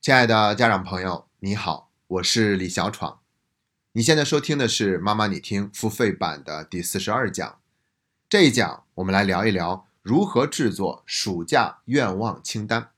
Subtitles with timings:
[0.00, 3.18] 亲爱的家长朋友，你好，我是李小闯。
[3.92, 7.58] 你现在收听的是妈妈你听付费版的第四十二讲。
[8.28, 12.90] 这一讲我们来聊一聊如何制作暑假愿望清单。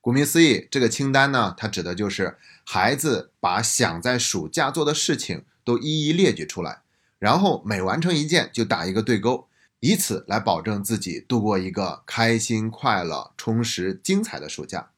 [0.00, 6.82] 顾名思义，这个清单呢，它指的就是孩子把想在暑假做的事情都一一列举出来，
[7.18, 9.48] 然后每完成一件就打一个对勾，
[9.80, 14.90] 以此来保证自己度过一个开心、快乐、充实、精彩的暑假。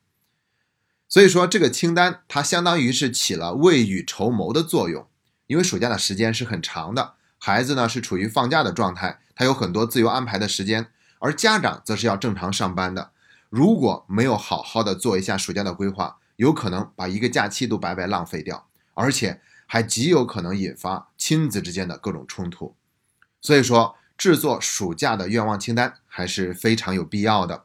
[1.09, 5.07] 所以说，这个清单它相当于是起了未雨绸缪的作用，
[5.47, 10.89] 因为暑假的时间是很长的，孩子呢是处于放假的状态，他有很多自由安排的时间，
[11.21, 13.13] 而家长则是要正常上班的。
[13.49, 22.77] 如果没有好好的做一下暑假的规划，有可能把一个假期都白白浪费掉，而且还极有可能引发亲子之间的各种冲突。
[23.41, 27.65] 所以说，制作暑假的愿望清单还是非常有必要的。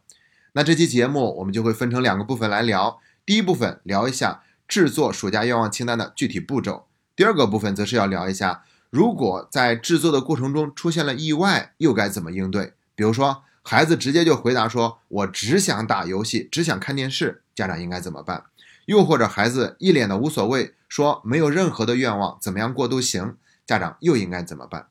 [0.54, 3.02] 那这期节目我们就会分成两个部分来聊。
[3.26, 12.74] 第一部分聊一下制作暑假愿望清单的具体步骤，第二个部分则是要聊一下，如果在制作的过程中出现了意外，又该怎么应对？
[12.96, 18.44] 比如说，孩子直接就回答说：“我只想打游戏，只想看电视。”家长应该怎么办？
[18.88, 24.88] 又或者孩子一脸的无所谓，说没有任何的愿望，怎么样过都行，家长又应该怎么办？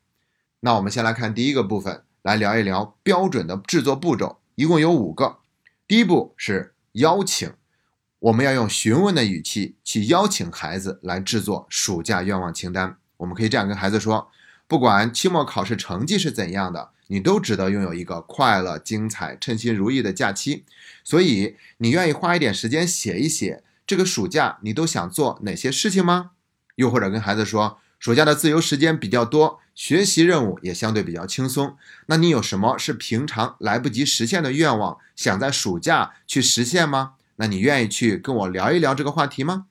[0.60, 5.38] 那我们先来看第一个部分，来聊一聊标准的制作步骤，一共有五个。
[5.86, 7.52] 第一步是邀请。
[8.22, 12.96] 我们要用询问的语气去邀请孩子来制作暑假愿望清单。
[13.16, 14.30] 我们可以这样跟孩子说：
[14.68, 20.64] 不管期末考试成绩是怎样的，你都值得拥有一个快乐、精彩、称心如意的假期。
[21.02, 26.30] 所以，你愿意花一点时间写一写这个暑假你都想做哪些事情吗？
[26.76, 31.76] 又或者跟孩子说，暑假的自由时间比较多，学习任务也相对比较轻松。
[32.06, 37.14] 那你有什么是平常来不及实现的愿望，想在暑假去实现吗？
[37.36, 39.66] 那你愿意去跟我聊一聊这个话题吗？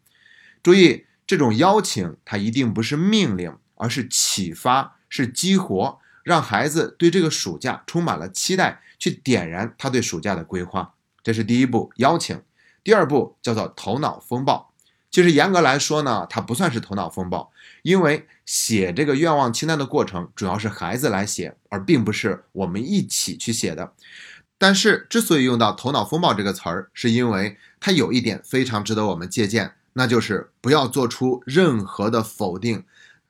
[0.64, 10.94] 注意，这种邀请它一定不是命令，而是启发，是激活，让孩子对这个暑假充满了期待，去点燃他对暑假的规划。
[11.24, 12.42] 这是第一步，邀请。
[12.84, 14.74] 第二步叫做头脑风暴。
[15.12, 17.52] 其实严格来说呢，它不算是头脑风暴，
[17.84, 23.94] 因为写这个愿望清单的过程主要是孩子来写，而并不是我们一起去写的。
[24.64, 32.84] 但是，之所以用到“头脑风暴”这个词儿，是因为它有一点非常值得我们借鉴，那就是不要做出任何的否定，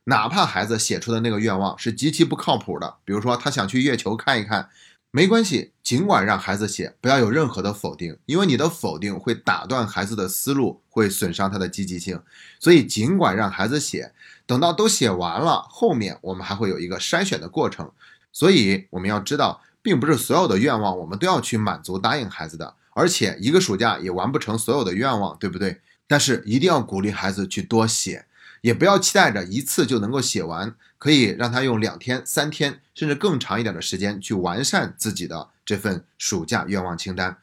[0.04, 4.68] 哪怕孩子写出的那个愿望是极其不靠谱的，比如说他想去月球看一看，
[5.10, 12.22] 没关系，尽管让孩子写，不要有任何的否定，因为你的否定会打断孩子的思路，会损伤他的积极性，
[12.60, 14.12] 所以尽管让孩子写，
[14.46, 17.90] 等到都写完了，后面我们还会有一个筛选的过程，
[18.34, 19.62] 所以我们要知道。
[19.82, 25.82] 并不是所有的愿望我们都要去满足答应孩子的，而且一个暑假也完不成所有的愿望，对不对？
[26.08, 28.26] 但是一定要鼓励孩子去多写，
[28.62, 37.38] 也不要期待着一次就能够写完，可以让他用两天、三天甚至更长一点的时间去完善自己的这份暑假愿望清单。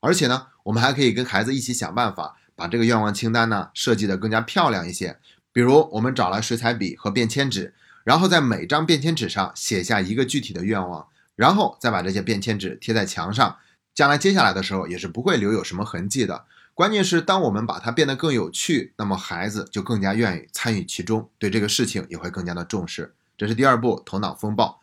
[0.00, 5.18] 而且呢，我们还可以跟孩子一起想办法，把这个愿望清单呢设计得更加漂亮一些。
[5.52, 7.74] 比如，我们找来水彩笔和便签纸，
[8.04, 11.06] 然后在每张便签纸上写下一个具体的愿望。
[11.40, 13.56] 然后再把这些便签纸贴在墙上，
[13.94, 16.44] 将来接下来的时候也是不会留有什么痕迹的。
[16.74, 23.14] 关键是当我们把它变得更有趣，那么孩子就更加愿意参与其中，对这个事情也会更加的重视。
[23.38, 24.82] 这是第二步，头脑风暴。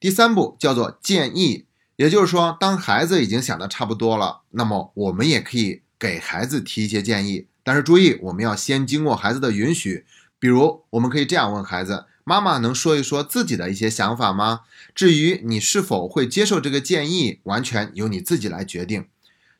[0.00, 1.66] 第三步叫做建议，
[1.96, 7.48] 也就是说，当孩子已经想的差不多了，那么我们也可以给孩子提一些建议。
[7.62, 10.06] 但是注意，我们要先经过孩子的允许。
[10.38, 12.06] 比如，我们可以这样问孩子。
[12.28, 14.60] 妈妈能说一说自己的一些想法吗？
[14.94, 19.06] 至于你是否会接受这个建议，完全由你自己来决定。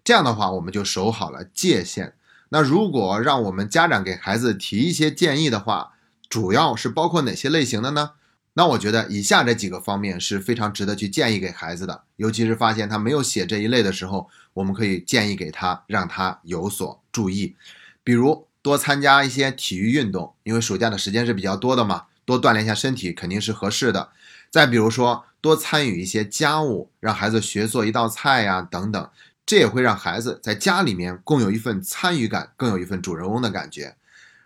[0.04, 2.12] 这样的话，我们就守好了界限。
[2.50, 5.92] 那如果让我们家长给孩子提一些建议的话，
[6.28, 8.10] 主要是包括哪些类型的呢？
[8.52, 12.02] 那我觉得以下这几个方面是非常值得去建议给孩子的。
[12.16, 17.56] 尤其是发现他没有写这一类的时候，我们可以建议给他，让他有所注意。
[18.04, 22.04] 比如多参加一些体育运动，因为暑假的时间是比较多的嘛。
[22.28, 24.10] 多锻炼一下身体肯定是合适的。
[24.50, 29.10] 再比如说，多参与一些家务，让孩子学做一道菜呀，等等，
[29.46, 33.96] 这也会让孩子在家里面更有一份参与感，更有一份主人翁的感觉。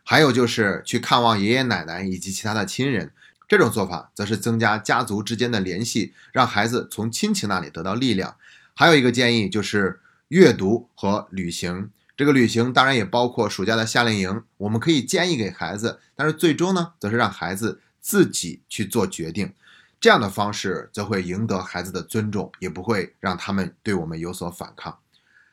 [0.04, 3.10] 还有就是去看望爷爷奶奶以及其他的亲人，
[3.48, 8.36] 这种做法则是增加家族之间的联系，让孩子从亲情那里得到力量。
[8.74, 11.90] 还有一个建议就是阅读和旅行。
[12.16, 19.52] 这个旅行当然也包括暑假的夏令营，我们可以建议给孩子，但是最终呢，则是让孩子自己去做决定。
[20.00, 24.98] 这样的方式则会赢得孩子的尊重，也不会让他们对我们有所反抗。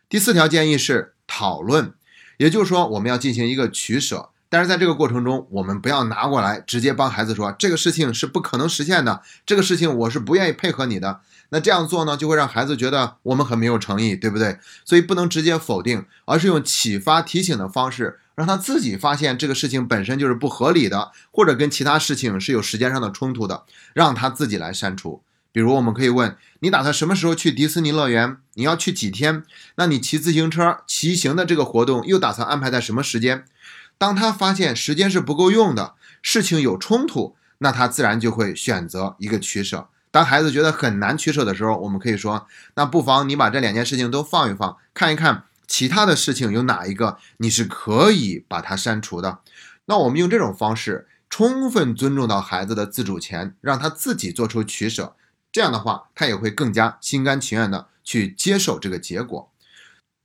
[0.09, 1.93] 第四条建议是讨论，
[2.37, 4.29] 也就是说，我们要进行一个取舍。
[4.51, 11.21] 但是在这个过程中，我们不要拿过来直接帮孩子说这个事情是不可能实现的，这个事情我是不愿意配合你的。
[11.49, 14.59] 那这样做呢，就会让孩子觉得我们很没有诚意，对不对？
[14.85, 23.63] 所以不能直接否定，而是用启发、提醒的方式，让他自己发现这个事情本身就是不合理的，或者跟其他事情是有时间上的冲突的，
[23.93, 25.23] 让他自己来删除。
[25.51, 28.37] 比如，我们可以问你打算什么时候去迪士尼乐园？
[28.53, 29.43] 你要去几天？
[29.77, 33.45] 那你骑自行车骑行的这个活动又打算安排在什么时间？
[33.97, 39.87] 当他发现时间是不够用的，事情有冲突，那他自然就会选择一个取舍。
[40.11, 49.39] 当孩子觉得很难取舍的时候，我们可以说，那不妨你把这两件事情都放一放，看一看其他的事情有哪一个你是可以把它删除的。
[49.85, 55.15] 那我们用这种方式，充分尊重到孩子的自主权，让他自己做出取舍。
[55.51, 59.51] 这样的话，他也会更加心甘情愿的去接受这个结果。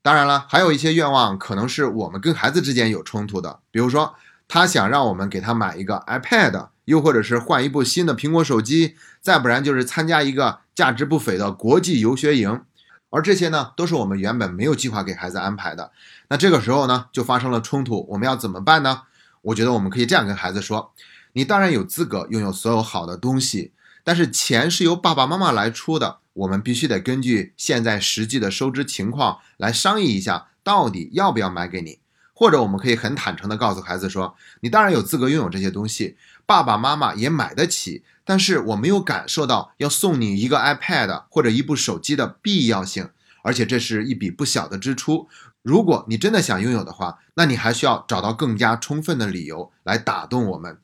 [0.02, 4.14] 当然了，还有一些愿望可能是我们跟孩子之间有冲突的，比如说
[4.46, 12.62] 他想让我们给他买一个 iPad，又或者是换一部新的苹果手机，再不然就是参加一个价值不菲的国际游学营，
[13.10, 15.92] 而这些呢都是我们原本没有计划给孩子安排的。
[16.28, 19.02] 那这个时候呢就发生了冲突，我们要怎么办呢？
[19.42, 20.92] 我觉得我们可以这样跟孩子说：
[21.32, 26.18] 你当然有资格拥有所有好的东西，但是钱是由爸爸妈妈来出的。
[26.34, 32.00] 我们必须得根据现在实际的收支情况来商议一下，到底要不要买给你。
[32.44, 38.04] 或者我们可以很坦诚地告诉孩子说：“你当然有资格拥有这些东西，爸爸妈妈也买得起。
[38.22, 43.08] 但是我没有感受到要送你一个 iPad 或者一部手机的必要性，
[43.42, 45.26] 而且这是一笔不小的支出。
[45.62, 50.76] 如果你真的想拥有的话，那你还需要找到更加充分的理由来打动我们。”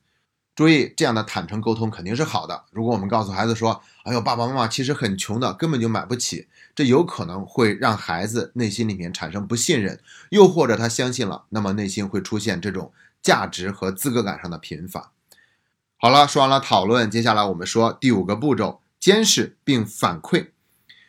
[0.61, 2.65] 注意，这样的坦诚沟通肯定是好的。
[2.71, 9.99] 如果我们告诉孩子说：“哎呦，爸爸妈妈其实很穷的，根本就买不起。”这有可能会让孩子内心里面产生不信任，
[10.29, 12.93] 又或者他相信了，那么内心会出现这种
[13.23, 15.13] 价值和资格感上的贫乏。
[15.97, 20.49] 好了，说完了讨论，接下来我们说第五个步骤：监视并反馈。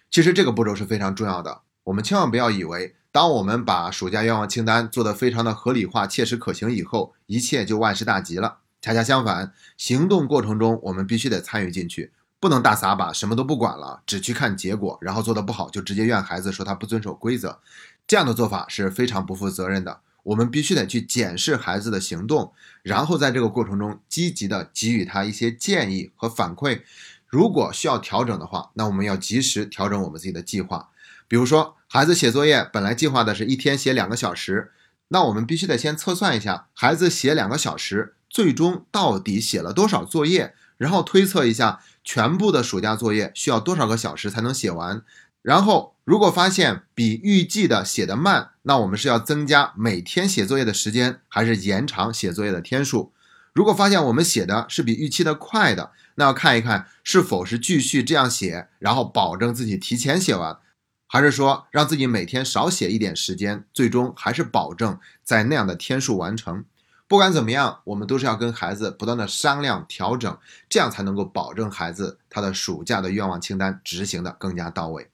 [0.09, 1.63] 其实这个步骤是非常重要的。
[1.83, 8.59] 我们千万不要以为，当我们把暑假愿望清单做得非常的合理化、切实可行以后，一切就万事大吉了。
[8.81, 17.59] 恰恰相反，行动过程中我们必须得参与进去，不能大撒把，什么都不管了，只去看结果，然后做得不好就直接怨孩子说他不遵守规则，
[18.07, 20.01] 这样的做法是非常不负责任的。
[20.23, 26.81] 我们必须得去检视孩子的行动，然后在这个过程中积极的给予他一些建议和反馈。
[27.27, 30.89] 如果需要调整的话，那我们要及时调整我们自己的计划。
[31.27, 34.71] 比如说，孩子写作业本来计划的是一天写两个小时，
[35.07, 38.15] 那我们必须得先测算一下，孩子写两个小时。
[38.31, 40.55] 最终到底写了多少作业？
[40.77, 45.03] 然后推测一下全部的暑假作业需要多少个小时才能写完。
[45.43, 53.11] 然后如果发现比预计的写得慢，那我们是要增加每天写作业的时间，还是延长写作业的天数？
[53.53, 60.57] 如果发现我们写的是比预期的快的，那要看一看是否是继续这样写，然后保证自己提前写完，
[61.05, 66.65] 还是说让自己每天少写一点时间，最终还是保证在那样的天数完成。
[67.11, 70.37] 不管怎么样，我们都是要跟孩子不断的商量调整，
[70.69, 75.09] 这样才能够保证孩子他的暑假的愿望清单执行的更加到位。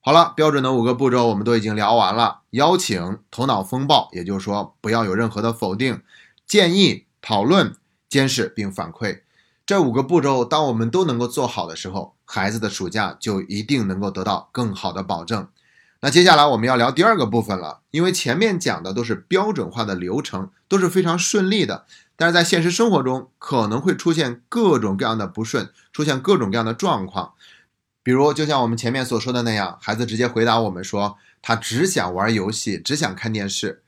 [0.00, 5.96] 好了，标准的五个步骤我们都已经聊完了：邀请、头脑风暴，也就是说不要有任何的否定；
[6.46, 7.76] 建议、讨论、
[8.08, 9.20] 监视并反馈。
[9.66, 15.46] 这五个步骤，当我们都能够做好的时候，孩子的暑假就一定能够得到更好的保证。
[16.04, 27.32] 那接下来我们要聊第二个部分了，因为前面讲的都是标准化的流程，都是非常顺利的，但是在现实生活中可能会出现各种各样的不顺，出现各种各样的状况，
[28.02, 33.80] 比如就像我们前面所说的那样，孩子直接回答我们说他只想玩游戏，只想看电视，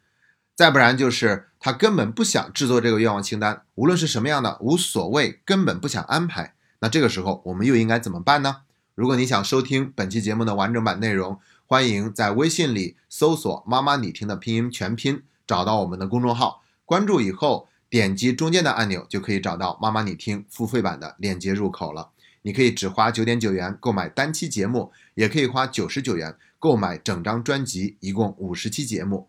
[0.54, 6.54] 再不然就是他根本不想制作这个愿望清单，无论是什么样的无所谓，根本不想安排。
[6.78, 8.62] 那这个时候我们又应该怎么办呢？
[8.94, 22.11] 如果你想收听本期节目的完整版内容，欢迎在微信里搜索“妈妈你听”的拼音全拼，找到我们的公众号，关注以后点击中间的按钮，就可以找到“妈妈你听”付费版的链接入口了。
[22.42, 29.28] 你可以只花九点九元购买单期节目，也可以花九十九元购买整张专辑，一共五十期节目。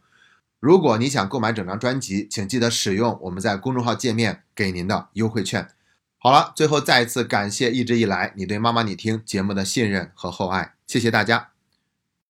[0.59, 5.67] 如果你想购买整张专辑，请记得使用我们在公众号界面给您的优惠券。
[6.19, 11.56] 好了，最后再一次感谢一直以来你对“妈妈你听”节目的信任和厚爱，谢谢大家。